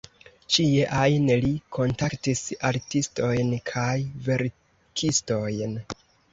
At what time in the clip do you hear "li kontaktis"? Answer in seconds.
1.43-2.41